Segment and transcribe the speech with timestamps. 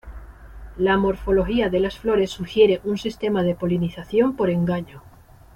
[0.77, 5.03] La morfología de las flores sugiere un sistema de polinización por engaño.